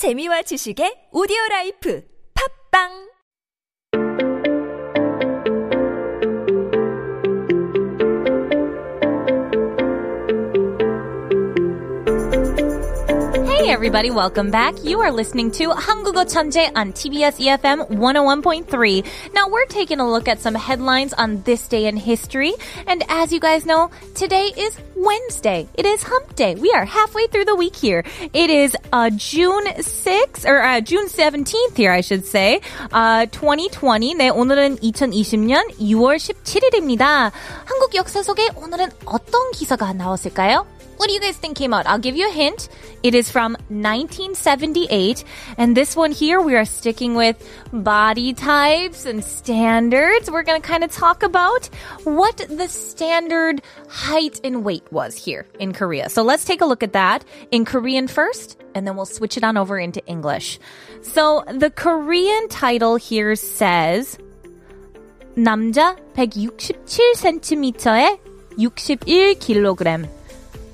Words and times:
재미와 0.00 0.40
지식의 0.48 1.12
오디오 1.12 1.36
라이프. 1.50 2.00
팝빵 2.32 3.09
Hey 13.69 13.69
everybody, 13.69 14.09
welcome 14.09 14.49
back. 14.49 14.73
You 14.83 14.99
are 15.01 15.11
listening 15.11 15.51
to 15.51 15.69
한국어 15.69 16.25
천재 16.25 16.71
on 16.75 16.93
TBS 16.93 17.37
EFM 17.37 17.87
101.3. 17.89 19.05
Now 19.33 19.49
we're 19.49 19.65
taking 19.67 19.99
a 19.99 20.09
look 20.09 20.27
at 20.27 20.41
some 20.41 20.55
headlines 20.55 21.13
on 21.13 21.43
this 21.43 21.67
day 21.67 21.85
in 21.85 21.95
history. 21.95 22.53
And 22.87 23.03
as 23.07 23.31
you 23.31 23.39
guys 23.39 23.65
know, 23.65 23.91
today 24.15 24.51
is 24.57 24.75
Wednesday. 24.95 25.69
It 25.75 25.85
is 25.85 26.01
hump 26.01 26.35
day. 26.35 26.55
We 26.55 26.73
are 26.73 26.85
halfway 26.85 27.27
through 27.27 27.45
the 27.45 27.55
week 27.55 27.75
here. 27.75 28.03
It 28.33 28.49
is 28.49 28.75
uh, 28.91 29.11
June 29.11 29.65
6th, 29.65 30.45
or 30.49 30.63
uh, 30.63 30.81
June 30.81 31.07
17th 31.07 31.77
here, 31.77 31.91
I 31.91 32.01
should 32.01 32.25
say. 32.25 32.61
Uh, 32.91 33.27
2020. 33.27 34.15
네, 34.15 34.29
오늘은 34.29 34.77
2020년 34.77 35.77
6월 35.77 36.17
17일입니다. 36.17 37.31
한국 37.65 37.93
역사 37.93 38.23
속에 38.23 38.49
오늘은 38.55 38.89
어떤 39.05 39.51
기사가 39.51 39.93
나왔을까요? 39.93 40.65
What 40.99 41.07
do 41.07 41.13
you 41.13 41.19
guys 41.19 41.37
think 41.37 41.57
came 41.57 41.73
out? 41.73 41.87
I'll 41.87 41.99
give 41.99 42.15
you 42.15 42.29
a 42.29 42.31
hint. 42.31 42.69
It 43.03 43.13
is 43.13 43.29
from 43.29 43.53
1978. 43.67 45.23
And 45.57 45.75
this 45.75 45.95
one 45.95 46.11
here, 46.11 46.41
we 46.41 46.55
are 46.55 46.65
sticking 46.65 47.15
with 47.15 47.37
body 47.71 48.33
types 48.33 49.05
and 49.05 49.23
standards. 49.23 50.31
We're 50.31 50.43
going 50.43 50.61
to 50.61 50.67
kind 50.67 50.83
of 50.83 50.91
talk 50.91 51.23
about 51.23 51.67
what 52.05 52.37
the 52.49 52.67
standard 52.67 53.61
height 53.89 54.39
and 54.43 54.63
weight 54.63 54.91
was 54.91 55.15
here 55.15 55.45
in 55.59 55.73
Korea. 55.73 56.09
So 56.09 56.23
let's 56.23 56.45
take 56.45 56.61
a 56.61 56.65
look 56.65 56.81
at 56.81 56.93
that 56.93 57.23
in 57.51 57.65
Korean 57.65 58.07
first, 58.07 58.59
and 58.73 58.87
then 58.87 58.95
we'll 58.95 59.05
switch 59.05 59.37
it 59.37 59.43
on 59.43 59.57
over 59.57 59.77
into 59.77 60.03
English. 60.05 60.59
So 61.01 61.43
the 61.47 61.69
Korean 61.69 62.47
title 62.47 62.95
here 62.95 63.35
says, 63.35 64.17
남자 65.35 65.97
167cm에 66.15 68.17
61kg. 68.57 70.09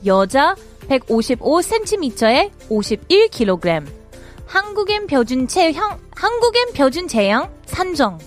여자 0.05 0.55
155cm에 0.89 2.51
51kg. 2.69 3.87
한국인 4.47 5.07
표준 5.07 5.49
체형, 5.49 5.99
한국인 6.15 6.73
표준 6.73 7.09
체형 7.09 7.51
산정. 7.67 8.19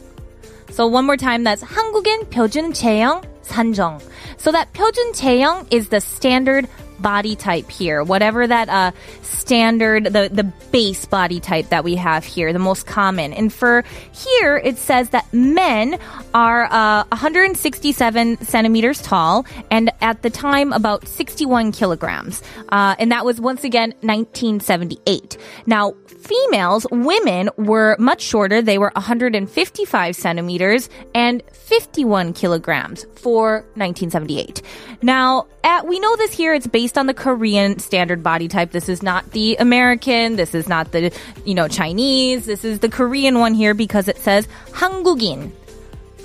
So 0.72 0.86
one 0.86 1.06
more 1.06 1.18
time, 1.18 1.44
that's 1.44 1.64
한국인 1.64 2.30
표준 2.30 2.74
체형 2.74 3.22
산정. 3.42 4.00
So 4.38 4.52
that 4.52 4.72
표준 4.74 5.14
체형 5.14 5.66
is 5.72 5.90
the 5.90 6.00
standard 6.02 6.68
body 7.02 7.36
type 7.36 7.70
here, 7.70 8.04
whatever 8.04 8.46
that 8.48 8.70
uh, 8.70 8.92
standard, 9.22 10.06
the, 10.06 10.30
the 10.32 10.44
base 10.72 11.06
body 11.06 11.40
type 11.40 11.70
that 11.70 11.84
we 11.84 11.96
have 11.96 12.24
here, 12.24 12.54
the 12.54 12.60
most 12.60 12.86
common. 12.86 13.34
And 13.34 13.52
for 13.52 13.84
here, 14.12 14.58
it 14.58 14.78
says 14.78 15.10
that 15.10 15.32
men 15.34 16.00
are 16.34 16.66
uh, 16.66 17.06
167 17.10 18.44
centimeters 18.44 19.02
tall 19.02 19.46
and 19.72 19.92
at 20.02 20.22
the 20.22 20.30
time 20.30 20.74
about 20.74 21.08
61 21.08 21.72
kilograms. 21.72 22.42
Uh, 22.70 22.96
and 23.00 23.12
that 23.12 23.26
was 23.26 23.40
once 23.42 23.64
again 23.64 23.92
1978. 24.02 25.38
Now, 25.66 25.94
females, 26.20 26.86
women 26.92 27.50
were 27.58 27.96
much 28.00 28.22
shorter. 28.22 28.62
They 28.62 28.78
were 28.78 28.92
155 28.96 30.16
centimeters 30.16 30.90
and 31.16 31.42
51 31.52 32.34
kilograms 32.34 33.06
for 33.16 33.62
1978. 33.76 34.62
Now, 35.02 35.48
at, 35.64 35.88
we 35.88 36.00
know 36.00 36.16
this 36.18 36.34
here, 36.34 36.54
it's 36.54 36.68
based 36.68 36.89
on 36.97 37.07
the 37.07 37.15
Korean 37.15 37.79
standard 37.79 38.23
body 38.23 38.49
type. 38.49 38.71
This 38.71 38.89
is 38.89 39.03
not 39.03 39.31
the 39.33 39.57
American. 39.57 40.37
This 40.37 40.55
is 40.55 40.69
not 40.69 40.93
the, 40.93 41.13
you 41.45 41.55
know, 41.55 41.69
Chinese. 41.69 42.47
This 42.47 42.65
is 42.65 42.81
the 42.81 42.89
Korean 42.89 43.39
one 43.39 43.55
here 43.55 43.75
because 43.75 44.09
it 44.09 44.19
says 44.19 44.47
한국인. 44.73 45.53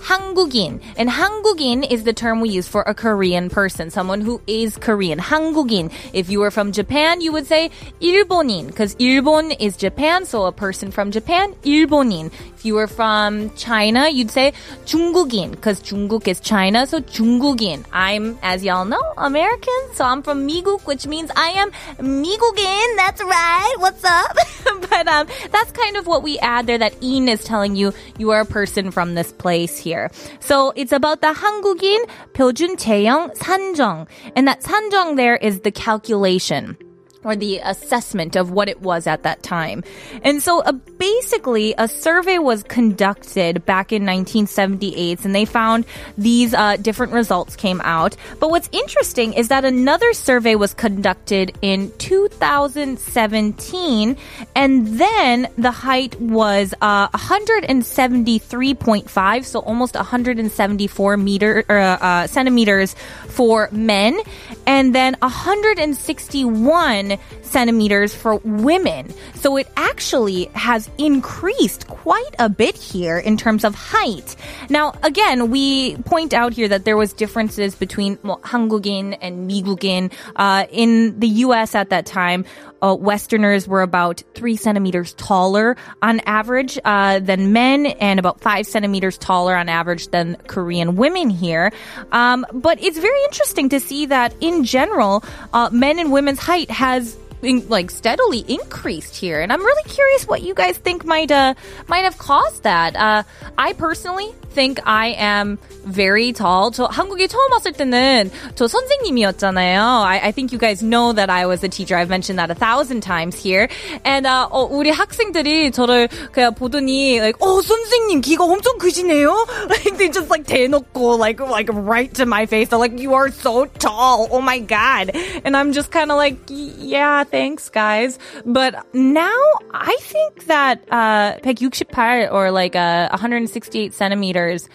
한국인. 0.02 0.81
And 0.97 1.09
한국인 1.09 1.89
is 1.89 2.03
the 2.03 2.13
term 2.13 2.41
we 2.41 2.49
use 2.49 2.67
for 2.67 2.81
a 2.84 2.94
Korean 2.94 3.50
person, 3.50 3.90
someone 3.90 4.22
who 4.22 4.41
is 4.47 4.78
Korean. 4.78 5.19
한국인. 5.19 5.91
If 6.13 6.29
you 6.29 6.40
were 6.40 6.51
from 6.51 6.72
Japan, 6.72 7.22
you 7.22 7.31
would 7.31 7.47
say 7.47 7.69
일본인, 8.01 8.67
because 8.67 8.95
일본 8.95 9.56
is 9.59 9.78
Japan, 9.78 10.25
so 10.25 10.45
a 10.45 10.51
person 10.51 10.91
from 10.91 11.12
Japan, 11.12 11.53
일본인. 11.63 12.31
If 12.63 12.66
you 12.66 12.75
were 12.75 12.88
from 12.88 13.51
China, 13.56 14.09
you'd 14.09 14.31
say 14.31 14.53
중국인, 14.85 15.51
because 15.51 15.81
중국 15.81 16.28
is 16.28 16.40
China, 16.40 16.85
so 16.85 17.00
중국인. 17.00 17.85
I'm, 17.94 18.38
as 18.44 18.63
y'all 18.63 18.85
know, 18.85 19.01
American, 19.17 19.79
so 19.94 20.06
I'm 20.06 20.22
from 20.22 20.45
미국, 20.45 20.85
which 20.85 21.07
means 21.07 21.31
I 21.35 21.50
am 21.51 21.72
미국인. 22.00 22.95
That's 22.97 23.23
right. 23.23 23.75
What's 23.78 24.03
up? 24.03 24.38
but 24.90 25.07
um, 25.07 25.28
that's 25.51 25.72
kind 25.72 25.97
of 25.97 26.07
what 26.07 26.23
we 26.23 26.38
add 26.40 26.67
there. 26.67 26.78
That 26.78 26.95
in 27.01 27.29
is 27.29 27.44
telling 27.44 27.75
you 27.75 27.94
you 28.17 28.31
are 28.31 28.41
a 28.41 28.45
person 28.45 28.91
from 28.91 29.16
this 29.16 29.31
place 29.31 29.78
here. 29.78 30.12
So 30.40 30.73
it's 30.75 30.91
about 30.91 31.22
the 31.22 31.34
한국인 31.34 32.06
표준 32.34 32.75
체형 32.75 33.35
산정, 33.38 34.07
and 34.35 34.47
that 34.47 34.62
산정 34.62 35.16
there 35.16 35.38
is 35.38 35.62
the 35.62 35.72
calculation 35.72 36.78
or 37.24 37.36
the 37.36 37.58
assessment 37.58 38.34
of 38.36 38.50
what 38.50 38.68
it 38.68 38.82
was 38.82 39.06
at 39.06 39.22
that 39.22 39.42
time. 39.42 39.82
And 40.22 40.42
so 40.42 40.60
uh, 40.62 40.72
basically 40.72 41.74
a 41.78 41.88
survey 41.88 42.36
was 42.38 42.62
conducted 42.64 43.64
back 43.64 43.92
in 43.92 44.02
1978 44.02 45.24
and 45.24 45.32
they 45.34 45.44
found 45.44 45.86
these 46.16 46.54
uh, 46.54 46.76
different 46.76 47.12
results 47.12 47.56
came 47.56 47.80
out. 47.82 48.16
But 48.38 48.50
what's 48.50 48.68
interesting 48.72 49.32
is 49.32 49.48
that 49.48 49.64
another 49.64 50.12
survey 50.12 50.54
was 50.54 50.74
conducted 50.74 51.56
in 51.62 51.90
2017 51.98 54.16
and 54.54 54.86
then 54.86 55.48
the 55.56 55.70
height 55.70 56.20
was 56.20 56.74
uh, 56.80 57.08
173.5, 57.08 59.44
so 59.44 59.60
almost 59.60 59.94
174 59.94 61.16
meter 61.16 61.64
uh, 61.68 62.26
centimeters 62.26 62.94
for 63.28 63.68
men 63.72 64.20
and 64.66 64.94
then 64.94 65.16
161 65.20 67.13
centimeters 67.41 68.13
for 68.16 68.38
women. 68.38 69.13
So 69.35 69.57
it 69.57 69.67
actually 69.78 70.45
has 70.53 70.90
increased 70.97 71.88
quite 71.88 72.35
a 72.40 72.50
bit 72.50 72.75
here 72.75 73.17
in 73.17 73.38
terms 73.38 73.63
of 73.63 73.75
height. 73.75 74.35
Now, 74.69 74.94
again, 75.03 75.50
we 75.50 75.97
point 76.03 76.34
out 76.34 76.53
here 76.53 76.67
that 76.67 76.85
there 76.85 76.97
was 76.97 77.13
differences 77.13 77.75
between 77.75 78.17
well, 78.23 78.40
한국인 78.44 79.17
and 79.22 79.50
미국인. 79.50 80.12
Uh, 80.35 80.66
in 80.72 81.19
the 81.19 81.28
U.S. 81.45 81.75
at 81.75 81.90
that 81.90 82.06
time, 82.06 82.45
uh, 82.81 82.95
Westerners 82.95 83.67
were 83.67 83.81
about 83.81 84.23
three 84.35 84.56
centimeters 84.56 85.13
taller 85.13 85.75
on 86.01 86.19
average 86.22 86.79
uh, 86.85 87.19
than 87.19 87.51
men, 87.51 87.85
and 87.85 88.19
about 88.19 88.41
five 88.41 88.66
centimeters 88.66 89.17
taller 89.17 89.56
on 89.56 89.69
average 89.69 90.07
than 90.09 90.38
Korean 90.47 90.95
women 90.95 91.29
here. 91.29 91.72
Um, 92.12 92.45
but 92.53 92.81
it's 92.81 92.97
very 92.97 93.23
interesting 93.25 93.69
to 93.69 93.79
see 93.79 94.06
that 94.07 94.34
in 94.41 94.63
general, 94.63 95.23
uh, 95.53 95.69
men 95.72 96.00
and 96.00 96.12
women's 96.12 96.40
height 96.40 96.72
has 96.72 97.03
in, 97.41 97.67
like 97.69 97.91
steadily 97.91 98.44
increased 98.47 99.16
here, 99.16 99.40
and 99.41 99.51
I'm 99.51 99.63
really 99.63 99.88
curious 99.90 100.28
what 100.28 100.41
you 100.41 100.53
guys 100.53 100.78
think 100.78 101.06
might 101.06 101.31
uh 101.31 101.53
might 101.88 102.03
have 102.03 102.17
caused 102.17 102.63
that. 102.63 102.95
Uh, 102.95 103.23
I 103.57 103.73
personally 103.73 104.34
think 104.51 104.79
I 104.85 105.16
am 105.17 105.57
very 105.85 106.34
tall. 106.34 106.72
저 106.72 106.85
한국에 106.85 107.28
처음 107.28 107.51
왔을 107.51 107.72
때는 107.72 108.31
저 108.56 108.67
선생님이었잖아요. 108.67 110.03
I, 110.03 110.19
I 110.28 110.31
think 110.31 110.51
you 110.51 110.59
guys 110.59 110.84
know 110.84 111.13
that 111.13 111.29
I 111.29 111.45
was 111.45 111.63
a 111.63 111.69
teacher. 111.69 111.95
I've 111.95 112.09
mentioned 112.09 112.40
that 112.40 112.51
a 112.51 112.56
thousand 112.56 113.01
times 113.01 113.38
here. 113.40 113.69
And 114.03 114.28
uh, 114.28 114.50
어, 114.51 114.67
우리 114.69 114.91
학생들이 114.91 115.72
저를 115.72 116.09
그냥 116.31 116.56
보더니 116.56 117.19
like, 117.19 117.40
어 117.40 117.62
선생님 117.62 118.22
키가 118.22 118.44
엄청 118.44 118.78
크시네요. 118.78 119.47
Like 119.69 119.97
they 119.97 120.09
just 120.09 120.29
like 120.29 120.45
대놓고 120.45 121.17
like 121.17 121.40
like 121.40 121.69
right 121.72 122.13
to 122.16 122.25
my 122.25 122.45
face. 122.45 122.69
They're 122.69 122.79
like, 122.79 123.00
you 123.00 123.13
are 123.13 123.31
so 123.31 123.66
tall. 123.66 124.28
Oh 124.31 124.41
my 124.41 124.59
god. 124.59 125.12
And 125.45 125.56
I'm 125.56 125.72
just 125.72 125.91
kind 125.91 126.12
of 126.12 126.17
like, 126.17 126.38
yeah, 126.50 127.23
thanks 127.34 127.69
guys. 127.69 128.19
But 128.45 128.85
now 128.94 129.41
I 129.73 129.95
think 130.01 130.45
that 130.45 130.85
uh 130.91 131.40
168 131.43 132.29
or 132.29 132.52
like 132.52 132.76
uh, 132.76 133.09
168 133.11 133.93
centimeters 133.93 134.70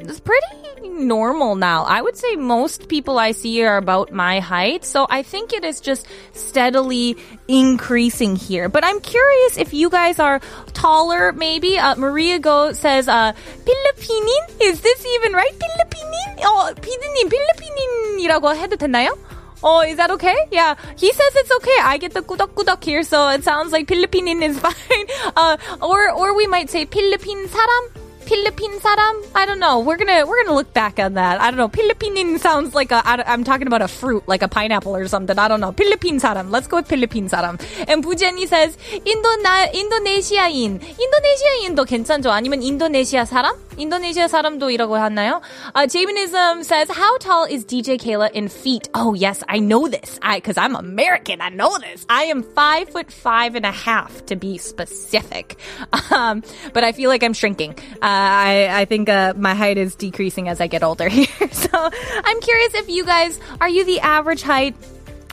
it's 0.00 0.20
pretty 0.20 0.88
normal 0.88 1.54
now. 1.54 1.84
I 1.84 2.00
would 2.02 2.16
say 2.16 2.36
most 2.36 2.88
people 2.88 3.18
I 3.18 3.32
see 3.32 3.64
are 3.64 3.76
about 3.76 4.12
my 4.12 4.40
height. 4.40 4.84
So 4.84 5.06
I 5.08 5.22
think 5.22 5.52
it 5.52 5.64
is 5.64 5.80
just 5.80 6.06
steadily 6.32 7.16
increasing 7.48 8.36
here. 8.36 8.68
But 8.68 8.84
I'm 8.84 9.00
curious 9.00 9.56
if 9.56 9.72
you 9.72 9.90
guys 9.90 10.18
are 10.18 10.40
taller, 10.72 11.32
maybe. 11.32 11.78
Uh, 11.78 11.96
Maria 11.96 12.38
Go 12.38 12.72
says, 12.72 13.08
uh, 13.08 13.32
필리핀인? 13.64 14.60
Is 14.60 14.80
this 14.80 15.06
even 15.16 15.32
right? 15.32 15.52
필리핀인? 15.52 16.44
어, 16.44 16.74
피디님, 16.74 17.28
필리핀인이라고 17.30 18.54
해도 18.54 18.76
되나요? 18.76 19.16
Oh, 19.62 19.80
is 19.80 19.96
that 19.96 20.10
okay? 20.10 20.36
Yeah, 20.52 20.74
he 20.98 21.10
says 21.10 21.32
it's 21.36 21.50
okay. 21.56 21.78
I 21.82 21.96
get 21.96 22.12
the 22.12 22.20
꾸덕꾸덕 22.20 22.84
here, 22.84 23.02
so 23.02 23.28
it 23.28 23.44
sounds 23.44 23.72
like 23.72 23.88
Philippine 23.88 24.42
is 24.42 24.58
fine. 24.58 25.06
Uh, 25.34 25.56
or 25.80 26.10
or 26.12 26.36
we 26.36 26.46
might 26.46 26.68
say 26.68 26.84
필리핀 26.84 27.48
사람, 27.48 28.04
Philippine 28.24 28.80
사람? 28.80 29.22
I 29.34 29.46
don't 29.46 29.60
know. 29.60 29.80
We're 29.80 29.96
gonna 29.96 30.26
we're 30.26 30.44
gonna 30.44 30.56
look 30.56 30.72
back 30.72 30.98
on 30.98 31.14
that. 31.14 31.40
I 31.40 31.50
don't 31.50 31.56
know. 31.58 31.68
Philippine 31.68 32.38
sounds 32.38 32.74
like 32.74 32.90
a 32.90 33.00
I, 33.04 33.22
I'm 33.26 33.44
talking 33.44 33.66
about 33.66 33.82
a 33.82 33.88
fruit, 33.88 34.24
like 34.26 34.42
a 34.42 34.48
pineapple 34.48 34.96
or 34.96 35.06
something. 35.08 35.38
I 35.38 35.48
don't 35.48 35.60
know. 35.60 35.72
Philippine 35.72 36.20
사람. 36.20 36.50
Let's 36.50 36.66
go 36.66 36.78
with 36.78 36.88
Philippine 36.88 37.28
사람. 37.28 37.60
And 37.88 38.04
Bujeni 38.04 38.48
says 38.48 38.76
인도나 39.04 39.72
인도네시아인. 39.72 40.80
인도네시아인도 40.80 41.84
괜찮죠? 41.84 42.30
아니면 42.30 42.62
인도네시아 42.62 43.24
사람? 43.24 43.56
인도네시아 43.78 44.28
사람도이라고 44.28 44.96
하나요? 44.96 45.40
Uh, 45.74 45.86
Jaminism 45.86 46.62
says, 46.62 46.88
how 46.90 47.16
tall 47.18 47.44
is 47.44 47.64
DJ 47.64 47.98
Kayla 47.98 48.30
in 48.32 48.48
feet? 48.48 48.88
Oh 48.94 49.14
yes, 49.14 49.42
I 49.48 49.58
know 49.58 49.88
this. 49.88 50.18
I 50.22 50.36
because 50.38 50.56
I'm 50.56 50.76
American. 50.76 51.40
I 51.40 51.48
know 51.48 51.76
this. 51.78 52.06
I 52.08 52.24
am 52.24 52.42
five 52.42 52.88
foot 52.88 53.10
five 53.12 53.54
and 53.56 53.66
a 53.66 53.72
half 53.72 54.26
to 54.26 54.36
be 54.36 54.58
specific. 54.58 55.56
Um, 56.10 56.42
but 56.72 56.84
I 56.84 56.92
feel 56.92 57.08
like 57.08 57.22
I'm 57.22 57.32
shrinking. 57.32 57.74
Uh, 57.94 57.98
I 58.02 58.68
I 58.70 58.84
think 58.84 59.08
uh, 59.08 59.34
my 59.36 59.54
height 59.54 59.78
is 59.78 59.94
decreasing 59.94 60.48
as 60.48 60.60
I 60.60 60.66
get 60.66 60.82
older 60.82 61.08
here. 61.08 61.26
so 61.50 61.90
I'm 62.24 62.40
curious 62.40 62.74
if 62.74 62.88
you 62.88 63.04
guys 63.04 63.40
are 63.60 63.68
you 63.68 63.84
the 63.84 64.00
average 64.00 64.42
height? 64.42 64.76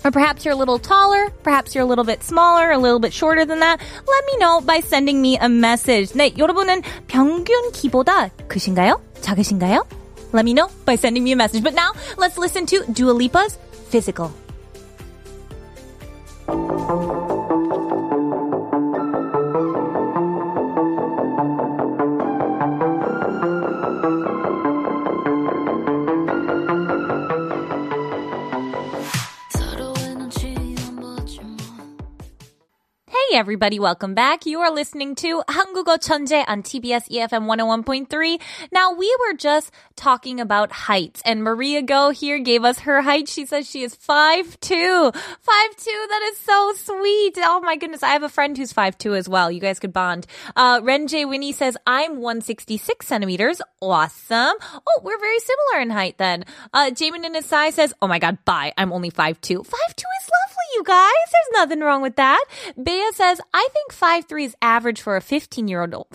Or 0.04 0.12
perhaps 0.12 0.44
you're 0.46 0.54
a 0.54 0.58
little 0.58 0.80
taller, 0.80 1.30
perhaps 1.44 1.76
you're 1.76 1.84
a 1.84 1.88
little 1.88 2.04
bit 2.04 2.24
smaller, 2.24 2.72
a 2.72 2.78
little 2.78 3.00
bit 3.00 3.14
shorter 3.14 3.46
than 3.46 3.60
that. 3.60 3.80
Let 3.80 4.26
me 4.26 4.38
know 4.38 4.62
by 4.62 4.80
sending 4.80 5.22
me 5.22 5.38
a 5.38 5.48
message. 5.48 6.14
네, 6.14 6.34
여러분은 6.38 6.82
평균 7.08 7.72
키보다 7.72 8.32
크신가요? 8.48 9.00
작으신가요? 9.22 9.86
Let 10.34 10.46
me 10.46 10.54
know 10.54 10.70
by 10.86 10.96
sending 10.96 11.24
me 11.24 11.34
a 11.34 11.36
message. 11.36 11.64
But 11.64 11.76
now, 11.76 11.92
let's 12.18 12.38
listen 12.38 12.66
to 12.68 12.84
Dua 12.92 13.12
Lipa's 13.12 13.58
Physical. 13.90 14.32
everybody, 33.36 33.80
welcome 33.80 34.14
back. 34.14 34.46
You 34.46 34.60
are 34.60 34.70
listening 34.70 35.16
to 35.16 35.42
한국어 35.48 35.98
천재 35.98 36.44
on 36.50 36.64
TBS 36.64 37.10
EFM 37.10 37.48
101.3. 37.48 38.42
Now 38.74 38.92
we 38.92 39.16
were 39.22 39.38
just 39.38 39.72
talking 39.96 40.42
about 40.42 40.74
heights 40.74 41.22
and 41.24 41.42
Maria 41.42 41.82
Go 41.82 42.10
here 42.10 42.40
gave 42.40 42.66
us 42.66 42.80
her 42.80 43.02
height. 43.02 43.30
She 43.30 43.46
says 43.46 43.70
she 43.70 43.84
is 43.84 43.96
5'2". 43.96 45.14
5'2", 45.14 45.14
that 45.14 46.30
is 46.34 46.38
so 46.40 46.74
sweet. 46.76 47.38
Oh 47.38 47.62
my 47.64 47.78
goodness, 47.78 48.04
I 48.04 48.10
have 48.10 48.24
a 48.24 48.30
friend 48.30 48.58
who's 48.58 48.74
5'2 48.74 49.18
as 49.18 49.30
well. 49.30 49.50
You 49.50 49.62
guys 49.62 49.80
could 49.80 49.94
bond. 49.94 50.28
Uh, 50.58 50.82
Ren 50.84 51.08
J. 51.08 51.24
Winnie 51.24 51.54
says, 51.54 51.78
I'm 51.88 52.18
166 52.18 53.08
centimeters. 53.08 53.62
Awesome. 53.82 54.56
Oh, 54.62 55.02
we're 55.04 55.20
very 55.20 55.40
similar 55.40 55.82
in 55.82 55.90
height 55.90 56.18
then. 56.18 56.44
Uh, 56.74 56.92
Jamin 56.92 57.24
in 57.26 57.34
his 57.36 57.46
size 57.46 57.76
says, 57.76 57.94
oh 58.02 58.08
my 58.08 58.20
god, 58.20 58.44
bye. 58.44 58.74
I'm 58.78 58.92
only 58.92 59.10
5'2". 59.10 59.56
5'2 59.56 59.64
is 59.64 59.66
lovely, 59.66 60.68
you 60.76 60.84
guys. 60.84 61.28
There's 61.32 61.54
nothing 61.54 61.80
wrong 61.80 62.02
with 62.02 62.18
that. 62.18 62.44
Bea 62.82 63.12
says, 63.14 63.25
I 63.53 63.69
think 63.73 63.93
5'3 63.93 64.45
is 64.45 64.57
average 64.63 65.01
for 65.01 65.17
a 65.17 65.21
15 65.21 65.69
year 65.69 65.83
old. 65.83 66.07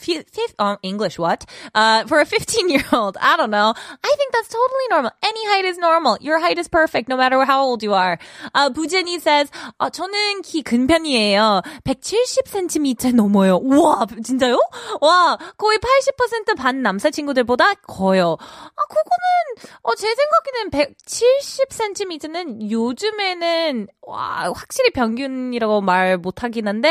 Uh, 0.59 0.77
English, 0.83 1.17
what? 1.19 1.45
Uh, 1.75 2.05
for 2.05 2.19
a 2.21 2.25
15 2.25 2.69
year 2.69 2.83
old. 2.93 3.17
I 3.19 3.35
don't 3.37 3.51
know. 3.51 3.73
I 3.75 4.13
think 4.17 4.31
that's 4.33 4.47
totally 4.49 4.87
normal. 4.89 5.11
Any 5.23 5.45
height 5.47 5.65
is 5.65 5.77
normal. 5.77 6.17
Your 6.21 6.39
height 6.39 6.57
is 6.57 6.67
perfect 6.67 7.09
no 7.09 7.17
matter 7.17 7.43
how 7.45 7.63
old 7.63 7.83
you 7.83 7.93
are. 7.93 8.17
Uh, 8.55 8.69
부제니 8.69 9.19
says, 9.19 9.49
어, 9.79 9.89
저는 9.89 10.41
키 10.43 10.61
근편이에요. 10.63 11.61
170cm 11.83 13.13
넘어요. 13.15 13.59
와, 13.63 14.05
진짜요? 14.23 14.59
와, 15.01 15.37
거의 15.57 15.77
80%반 15.79 16.81
남사친구들보다 16.81 17.73
커요. 17.87 18.37
아, 18.39 18.81
그거는, 18.89 19.69
어, 19.83 19.95
제 19.95 20.07
생각에는 20.15 20.71
170cm는 20.71 22.71
요즘에는, 22.71 23.87
와, 24.01 24.51
확실히 24.53 24.91
평균이라고 24.91 25.81
말 25.81 26.17
못하긴 26.17 26.67
한데, 26.67 26.90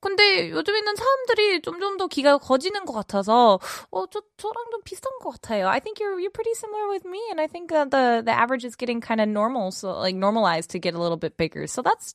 근데 0.00 0.50
요즘에는 0.50 0.96
사람들이 0.96 1.62
점점 1.62 1.96
더 1.96 2.06
기가 2.06 2.38
거지는 2.38 2.84
것 2.84 2.92
같아서, 2.92 3.58
어, 3.90 4.06
저, 4.06 4.20
저랑 4.36 4.70
좀 4.70 4.82
비슷한 4.84 5.10
것 5.22 5.30
같아요. 5.30 5.68
I 5.68 5.80
think 5.80 6.00
you're, 6.00 6.18
you're 6.20 6.30
pretty 6.30 6.54
similar 6.54 6.88
with 6.88 7.06
me, 7.06 7.20
and 7.30 7.40
I 7.40 7.46
think 7.46 7.70
that 7.70 7.90
the, 7.90 8.22
the 8.24 8.32
average 8.32 8.64
is 8.64 8.76
getting 8.76 9.00
kind 9.00 9.20
of 9.20 9.28
normal, 9.28 9.70
so, 9.70 9.92
like, 9.98 10.16
normalized 10.16 10.70
to 10.70 10.78
get 10.78 10.94
a 10.94 10.98
little 10.98 11.16
bit 11.18 11.36
bigger. 11.36 11.66
So 11.66 11.82
that's 11.82 12.14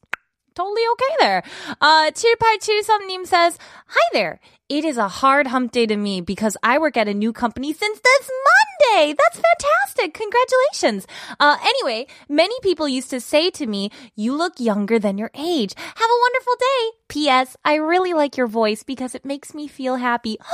totally 0.55 0.83
okay 0.93 1.15
there. 1.19 1.43
Uh, 1.81 2.11
7873님 2.11 3.25
says, 3.25 3.57
Hi 3.87 4.09
there. 4.13 4.39
It 4.69 4.85
is 4.85 4.97
a 4.97 5.07
hard 5.07 5.47
hump 5.47 5.71
day 5.71 5.87
to 5.87 5.97
me 5.97 6.21
because 6.21 6.55
I 6.61 6.77
work 6.77 6.95
at 6.95 7.07
a 7.07 7.13
new 7.13 7.33
company 7.33 7.73
since 7.73 7.99
this 7.99 8.29
Monday. 8.29 9.15
That's 9.17 9.41
fantastic. 9.41 10.13
Congratulations. 10.13 11.07
Uh, 11.39 11.57
anyway, 11.59 12.05
many 12.29 12.53
people 12.61 12.87
used 12.87 13.09
to 13.09 13.19
say 13.19 13.49
to 13.49 13.65
me, 13.65 13.89
you 14.15 14.35
look 14.35 14.59
younger 14.59 14.99
than 14.99 15.17
your 15.17 15.31
age. 15.33 15.73
Have 15.75 16.09
a 16.09 16.21
wonderful 16.21 16.53
day. 16.59 16.97
P.S. 17.07 17.57
I 17.65 17.75
really 17.75 18.13
like 18.13 18.37
your 18.37 18.45
voice 18.45 18.83
because 18.83 19.15
it 19.15 19.25
makes 19.25 19.55
me 19.55 19.67
feel 19.67 19.95
happy. 19.95 20.37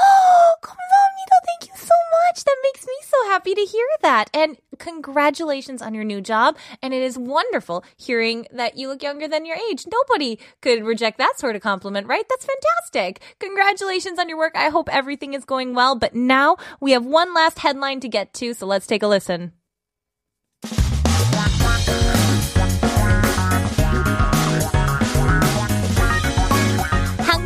Thank 1.46 1.72
you 1.72 1.78
so 1.78 1.94
much. 2.28 2.44
That 2.44 2.58
makes 2.64 2.86
me 2.86 2.94
so 3.04 3.30
happy 3.30 3.54
to 3.56 3.62
hear 3.62 3.86
that. 4.02 4.30
And 4.34 4.58
congratulations 4.78 5.82
on 5.82 5.94
your 5.94 6.04
new 6.04 6.22
job. 6.22 6.58
And 6.82 6.94
it 6.94 7.02
is 7.02 7.18
wonderful 7.18 7.84
hearing 7.98 8.48
that 8.52 8.78
you 8.78 8.88
look 8.88 9.04
younger 9.04 9.28
than 9.28 9.46
your 9.46 9.58
age. 9.70 9.86
Nobody 9.88 10.40
could 10.62 10.84
reject 10.84 11.18
that 11.18 11.40
sort 11.40 11.56
of 11.56 11.62
compliment, 11.62 12.08
right? 12.08 12.26
That's 12.30 12.46
fantastic. 12.46 13.22
Congratulations 13.40 14.20
on 14.20 14.30
your 14.30 14.38
work. 14.38 14.54
I 14.56 14.70
hope 14.70 14.90
everything 14.92 15.34
is 15.34 15.46
going 15.46 15.74
well. 15.74 15.96
But 15.96 16.16
now 16.16 16.58
we 16.80 16.92
have 16.92 17.06
one 17.06 17.34
last 17.34 17.60
headline 17.60 18.00
to 18.02 18.10
get 18.10 18.34
to. 18.36 18.54
So 18.54 18.66
let's 18.66 18.88
take 18.88 19.04
a 19.04 19.08
listen. 19.08 19.54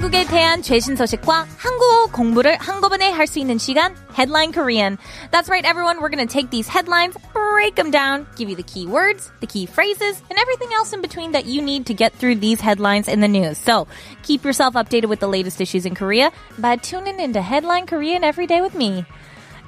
한국에 0.08 0.24
대한 0.24 0.62
최신 0.62 0.96
소식과 0.96 1.46
한국어 1.58 2.06
공부를 2.06 2.56
한꺼번에 2.56 3.10
할 3.10 3.26
수 3.26 3.38
있는 3.38 3.58
시간 3.58 3.94
Headline 4.16 4.50
Korean. 4.50 4.96
That's 5.30 5.50
right, 5.50 5.62
everyone. 5.62 6.00
We're 6.00 6.08
going 6.08 6.26
to 6.26 6.32
take 6.32 6.48
these 6.48 6.66
headlines, 6.66 7.18
break 7.34 7.74
them 7.74 7.90
down, 7.90 8.26
give 8.36 8.48
you 8.48 8.56
the 8.56 8.62
key 8.62 8.86
words, 8.86 9.30
the 9.40 9.46
key 9.46 9.66
phrases, 9.66 10.22
and 10.30 10.38
everything 10.38 10.72
else 10.72 10.94
in 10.94 11.02
between 11.02 11.32
that 11.32 11.44
you 11.44 11.60
need 11.60 11.84
to 11.86 11.92
get 11.92 12.14
through 12.14 12.36
these 12.36 12.62
headlines 12.62 13.08
in 13.08 13.20
the 13.20 13.28
news. 13.28 13.58
So 13.58 13.86
keep 14.22 14.42
yourself 14.42 14.72
updated 14.72 15.10
with 15.10 15.20
the 15.20 15.28
latest 15.28 15.60
issues 15.60 15.84
in 15.84 15.94
Korea 15.94 16.32
by 16.56 16.76
tuning 16.76 17.20
into 17.20 17.42
Headline 17.42 17.84
Korean 17.84 18.24
every 18.24 18.46
day 18.46 18.62
with 18.62 18.74
me. 18.74 19.04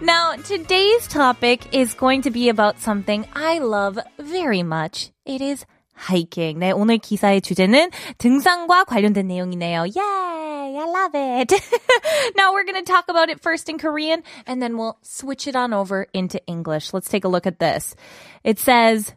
Now, 0.01 0.33
today's 0.37 1.07
topic 1.09 1.75
is 1.75 1.93
going 1.93 2.23
to 2.23 2.31
be 2.31 2.49
about 2.49 2.81
something 2.81 3.27
I 3.35 3.59
love 3.59 3.99
very 4.19 4.63
much. 4.63 5.11
It 5.27 5.43
is 5.43 5.67
hiking. 6.10 6.60
네, 6.60 6.72
오늘 6.72 6.98
기사의 6.98 7.42
주제는 7.42 7.92
등산과 8.18 8.86
관련된 8.86 9.28
내용이네요. 9.28 9.86
Yay! 9.96 10.78
I 10.78 10.86
love 10.86 11.16
it. 11.16 11.54
now 12.36 12.54
we're 12.54 12.64
going 12.64 12.84
to 12.84 12.92
talk 12.92 13.06
about 13.10 13.30
it 13.30 13.40
first 13.40 13.70
in 13.70 13.78
Korean 13.78 14.24
and 14.48 14.62
then 14.62 14.78
we'll 14.78 14.98
switch 15.02 15.48
it 15.48 15.56
on 15.56 15.74
over 15.74 16.08
into 16.14 16.40
English. 16.48 16.94
Let's 16.94 17.10
take 17.10 17.26
a 17.26 17.30
look 17.30 17.46
at 17.46 17.60
this. 17.60 17.96
It 18.44 18.60
says 18.60 19.14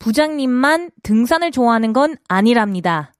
부장님만 0.00 0.90
등산을 1.02 1.52
좋아하는 1.52 1.92
건 1.92 2.16
아니랍니다. 2.28 3.12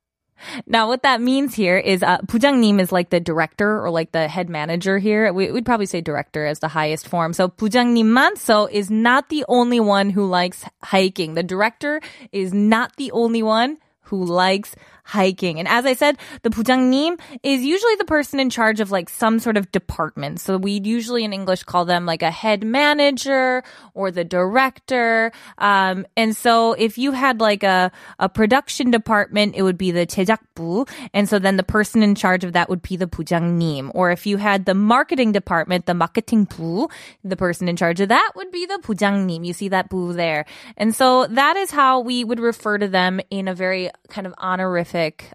Now, 0.66 0.88
what 0.88 1.04
that 1.04 1.22
means 1.22 1.56
here 1.56 1.78
is 1.78 2.04
uh, 2.04 2.20
부장님 2.20 2.80
is 2.80 2.92
like 2.92 3.10
the 3.10 3.20
director 3.20 3.82
or 3.84 3.90
like 3.90 4.12
the 4.12 4.28
head 4.28 4.50
manager 4.50 4.98
here. 4.98 5.34
We, 5.34 5.52
would 5.52 5.66
probably 5.66 5.86
say 5.86 6.02
director 6.02 6.46
as 6.46 6.60
the 6.60 6.68
highest 6.68 7.08
form. 7.08 7.34
So 7.34 7.50
부장님만 7.50 8.38
so 8.38 8.68
is 8.68 8.90
not 8.92 9.30
the 9.30 9.46
only 9.48 9.80
one 9.80 10.10
who 10.12 10.26
likes 10.26 10.64
hiking. 10.84 11.34
The 11.34 11.44
director 11.44 12.02
is 12.32 12.54
not 12.54 12.96
the 12.98 13.12
only 13.12 13.44
one 13.44 13.78
who 14.02 14.24
likes 14.24 14.76
hiking. 15.08 15.58
And 15.58 15.68
as 15.70 15.86
I 15.86 15.94
said, 15.94 16.18
the 16.44 16.50
부장님 16.50 17.18
is 17.42 17.64
usually 17.64 17.96
the 17.96 18.04
person 18.04 18.42
in 18.42 18.50
charge 18.50 18.82
of 18.82 18.92
like 18.92 19.08
some 19.08 19.40
sort 19.40 19.56
of 19.56 19.72
department. 19.72 20.42
So 20.42 20.58
we 20.58 20.82
usually 20.84 21.24
in 21.24 21.32
English 21.32 21.64
call 21.64 21.86
them 21.86 22.06
like 22.06 22.22
a 22.22 22.30
head 22.30 22.64
manager 22.64 23.64
or 23.94 24.12
the 24.12 24.26
director. 24.26 25.32
Um, 25.58 26.06
and 26.18 26.36
so 26.36 26.74
if 26.74 26.98
you 26.98 27.14
had 27.14 27.40
like 27.40 27.64
a, 27.64 27.90
a 28.20 28.28
production 28.28 28.92
department, 28.92 29.56
it 29.56 29.62
would 29.62 29.78
be 29.78 29.92
the 29.92 30.06
제작부. 30.06 30.90
And 31.14 31.30
so 31.30 31.40
then 31.40 31.56
the 31.56 31.64
person 31.64 32.04
in 32.04 32.14
charge 32.14 32.44
of 32.44 32.52
that 32.52 32.68
would 32.68 32.82
be 32.82 32.98
the 32.98 33.08
부장님. 33.08 33.92
Or 33.96 34.12
if 34.12 34.28
you 34.28 34.36
had 34.36 34.66
the 34.66 34.76
marketing 34.76 35.32
department, 35.32 35.86
the 35.86 35.94
marketing부, 35.94 36.92
the 37.24 37.38
person 37.38 37.70
in 37.70 37.78
charge 37.78 38.02
of 38.02 38.10
that 38.10 38.34
would 38.36 38.52
be 38.52 38.66
the 38.66 38.80
부장님. 38.84 39.46
You 39.46 39.54
see 39.54 39.70
that 39.70 39.90
부 39.90 40.14
there. 40.14 40.44
And 40.76 40.94
so 40.94 41.28
that 41.28 41.56
is 41.56 41.72
how 41.72 42.02
we 42.02 42.26
would 42.26 42.42
refer 42.42 42.78
to 42.78 42.90
them 42.90 43.22
in 43.30 43.48
a 43.48 43.56
very 43.56 43.90
kind 44.10 44.28
of 44.28 44.34
honorific 44.38 44.91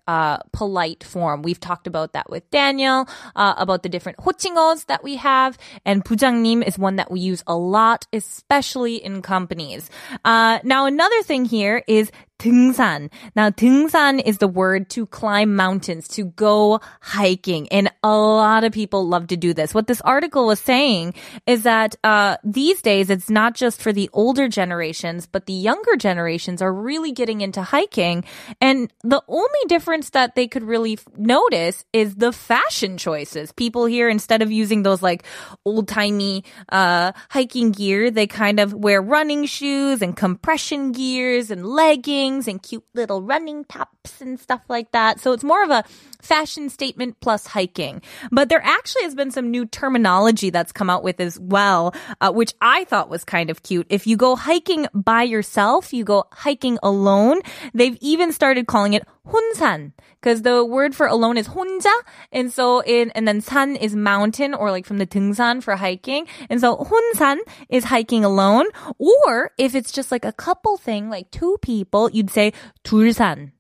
uh, 0.06 0.38
polite 0.52 1.04
form. 1.04 1.42
We've 1.42 1.60
talked 1.60 1.86
about 1.86 2.12
that 2.12 2.28
with 2.28 2.50
Daniel, 2.50 3.08
uh, 3.36 3.54
about 3.56 3.82
the 3.82 3.88
different 3.88 4.18
호칭어s 4.18 4.86
that 4.86 5.02
we 5.02 5.16
have. 5.16 5.58
And 5.84 6.04
부장님 6.04 6.66
is 6.66 6.78
one 6.78 6.96
that 6.96 7.10
we 7.10 7.20
use 7.20 7.42
a 7.46 7.56
lot, 7.56 8.06
especially 8.12 8.96
in 8.96 9.22
companies. 9.22 9.90
Uh, 10.24 10.58
now, 10.64 10.86
another 10.86 11.22
thing 11.22 11.44
here 11.44 11.82
is 11.86 12.10
등산. 12.42 13.08
Now, 13.36 13.50
등산 13.50 14.20
is 14.24 14.38
the 14.38 14.48
word 14.48 14.90
to 14.90 15.06
climb 15.06 15.54
mountains, 15.54 16.08
to 16.08 16.24
go 16.34 16.80
hiking. 17.00 17.68
And 17.68 17.90
a 18.02 18.16
lot 18.16 18.64
of 18.64 18.72
people 18.72 19.06
love 19.06 19.28
to 19.28 19.36
do 19.36 19.54
this. 19.54 19.72
What 19.72 19.86
this 19.86 20.00
article 20.00 20.46
was 20.46 20.58
saying 20.58 21.14
is 21.46 21.62
that 21.62 21.94
uh, 22.02 22.38
these 22.42 22.82
days 22.82 23.10
it's 23.10 23.30
not 23.30 23.54
just 23.54 23.80
for 23.80 23.92
the 23.92 24.10
older 24.12 24.48
generations, 24.48 25.26
but 25.26 25.46
the 25.46 25.52
younger 25.52 25.96
generations 25.96 26.60
are 26.60 26.72
really 26.72 27.12
getting 27.12 27.42
into 27.42 27.62
hiking. 27.62 28.24
And 28.60 28.92
the 29.04 29.22
only 29.28 29.64
difference 29.68 30.10
that 30.10 30.34
they 30.34 30.48
could 30.48 30.64
really 30.64 30.94
f- 30.94 31.06
notice 31.16 31.84
is 31.92 32.16
the 32.16 32.32
fashion 32.32 32.98
choices. 32.98 33.52
People 33.52 33.86
here, 33.86 34.08
instead 34.08 34.42
of 34.42 34.50
using 34.50 34.82
those 34.82 35.02
like 35.02 35.22
old 35.64 35.86
timey 35.86 36.42
uh, 36.70 37.12
hiking 37.30 37.70
gear, 37.70 38.10
they 38.10 38.26
kind 38.26 38.58
of 38.58 38.74
wear 38.74 39.00
running 39.00 39.46
shoes 39.46 40.02
and 40.02 40.16
compression 40.16 40.90
gears 40.90 41.50
and 41.50 41.64
leggings 41.64 42.25
and 42.27 42.61
cute 42.61 42.83
little 42.93 43.21
running 43.21 43.63
tops 43.65 44.21
and 44.21 44.39
stuff 44.39 44.61
like 44.67 44.91
that. 44.91 45.19
So 45.19 45.31
it's 45.31 45.43
more 45.43 45.63
of 45.63 45.69
a 45.69 45.83
fashion 46.22 46.70
statement 46.70 47.18
plus 47.20 47.46
hiking. 47.46 48.00
But 48.30 48.48
there 48.48 48.62
actually 48.64 49.02
has 49.02 49.14
been 49.14 49.30
some 49.30 49.50
new 49.50 49.66
terminology 49.66 50.50
that's 50.50 50.72
come 50.72 50.88
out 50.88 51.02
with 51.02 51.20
as 51.20 51.38
well, 51.38 51.94
uh, 52.20 52.32
which 52.32 52.54
I 52.62 52.84
thought 52.84 53.10
was 53.10 53.24
kind 53.24 53.50
of 53.50 53.62
cute. 53.62 53.86
If 53.90 54.06
you 54.06 54.16
go 54.16 54.36
hiking 54.36 54.86
by 54.94 55.24
yourself, 55.24 55.92
you 55.92 56.04
go 56.04 56.24
hiking 56.32 56.78
alone. 56.82 57.40
They've 57.74 57.98
even 58.00 58.32
started 58.32 58.66
calling 58.66 58.94
it 58.94 59.06
혼산 59.26 59.92
because 60.20 60.42
the 60.42 60.64
word 60.64 60.94
for 60.94 61.06
alone 61.06 61.36
is 61.36 61.46
혼자 61.48 61.92
and 62.32 62.52
so 62.52 62.82
in 62.82 63.10
and 63.10 63.26
then 63.26 63.40
산 63.40 63.76
is 63.76 63.94
mountain 63.94 64.52
or 64.52 64.72
like 64.72 64.84
from 64.84 64.98
the 64.98 65.06
등산 65.06 65.62
for 65.62 65.76
hiking 65.76 66.26
and 66.50 66.60
so 66.60 66.76
혼산 66.76 67.38
is 67.68 67.84
hiking 67.84 68.24
alone 68.24 68.66
or 68.98 69.52
if 69.58 69.76
it's 69.76 69.92
just 69.92 70.10
like 70.10 70.24
a 70.24 70.32
couple 70.32 70.76
thing 70.76 71.08
like 71.08 71.30
two 71.30 71.56
people 71.62 72.10
you'd 72.10 72.30
say 72.30 72.52
둘산 72.82 73.52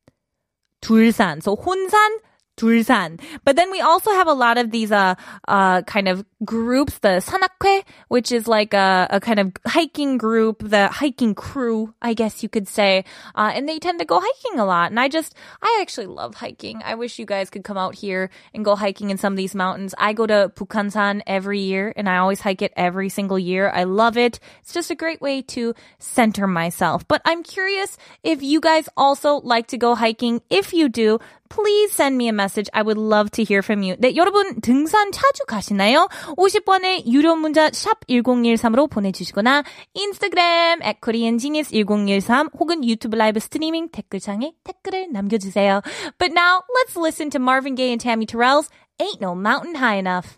둘산 0.82 1.40
so 1.40 1.56
혼산 1.56 2.10
Dulsan. 2.57 3.21
But 3.45 3.55
then 3.55 3.71
we 3.71 3.81
also 3.81 4.11
have 4.11 4.27
a 4.27 4.33
lot 4.33 4.57
of 4.57 4.71
these 4.71 4.91
uh, 4.91 5.15
uh, 5.47 5.83
kind 5.83 6.07
of 6.07 6.25
groups, 6.43 6.97
the 6.99 7.21
Sanakwe, 7.21 7.83
which 8.07 8.31
is 8.31 8.47
like 8.47 8.73
a, 8.73 9.07
a, 9.11 9.19
kind 9.19 9.39
of 9.39 9.51
hiking 9.65 10.17
group, 10.17 10.61
the 10.67 10.87
hiking 10.87 11.35
crew, 11.35 11.93
I 12.01 12.13
guess 12.13 12.43
you 12.43 12.49
could 12.49 12.67
say. 12.67 13.05
Uh, 13.35 13.51
and 13.53 13.69
they 13.69 13.79
tend 13.79 13.99
to 13.99 14.05
go 14.05 14.19
hiking 14.19 14.59
a 14.59 14.65
lot. 14.65 14.91
And 14.91 14.99
I 14.99 15.07
just, 15.07 15.35
I 15.61 15.79
actually 15.81 16.07
love 16.07 16.35
hiking. 16.35 16.81
I 16.83 16.95
wish 16.95 17.19
you 17.19 17.25
guys 17.25 17.49
could 17.49 17.63
come 17.63 17.77
out 17.77 17.95
here 17.95 18.29
and 18.53 18.65
go 18.65 18.75
hiking 18.75 19.11
in 19.11 19.17
some 19.17 19.33
of 19.33 19.37
these 19.37 19.55
mountains. 19.55 19.93
I 19.97 20.13
go 20.13 20.25
to 20.25 20.51
Bukhansan 20.55 21.21
every 21.27 21.59
year 21.59 21.93
and 21.95 22.09
I 22.09 22.17
always 22.17 22.41
hike 22.41 22.61
it 22.61 22.73
every 22.75 23.09
single 23.09 23.39
year. 23.39 23.69
I 23.69 23.83
love 23.83 24.17
it. 24.17 24.39
It's 24.61 24.73
just 24.73 24.89
a 24.89 24.95
great 24.95 25.21
way 25.21 25.43
to 25.43 25.75
center 25.99 26.47
myself. 26.47 27.07
But 27.07 27.21
I'm 27.23 27.43
curious 27.43 27.97
if 28.23 28.41
you 28.41 28.59
guys 28.59 28.89
also 28.97 29.35
like 29.35 29.67
to 29.67 29.77
go 29.77 29.93
hiking. 29.93 30.41
If 30.49 30.73
you 30.73 30.89
do, 30.89 31.19
please 31.49 31.91
send 31.91 32.17
me 32.17 32.27
a 32.27 32.33
message. 32.33 32.69
I 32.73 32.81
would 32.81 32.97
love 32.97 33.31
to 33.31 33.43
hear 33.43 33.61
from 33.61 33.83
you. 33.83 33.95
네, 33.97 34.15
여러분 34.15 34.59
등산 34.61 35.11
자주 35.11 35.45
가시나요? 35.47 36.07
50번의 36.37 37.07
유료 37.07 37.35
문자 37.35 37.69
샵 37.71 38.05
1013으로 38.07 38.89
보내주시거나 38.89 39.63
인스타그램 39.93 40.81
at 40.83 40.99
koreangenius1013 41.01 42.51
혹은 42.59 42.83
유튜브 42.83 43.15
라이브 43.15 43.39
스트리밍 43.39 43.89
댓글창에 43.89 44.53
댓글을 44.63 45.11
남겨주세요. 45.11 45.81
But 46.17 46.33
now, 46.33 46.61
let's 46.75 46.95
listen 46.95 47.29
to 47.31 47.39
Marvin 47.39 47.75
Gaye 47.75 47.91
and 47.91 48.01
Tammy 48.01 48.25
Terrell's 48.25 48.69
Ain't 48.99 49.21
No 49.21 49.35
Mountain 49.35 49.75
High 49.75 49.97
Enough. 49.97 50.37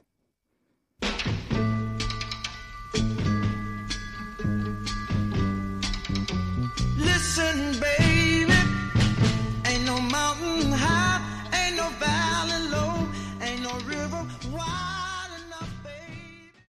Listen, 6.98 7.80
baby. 7.80 8.09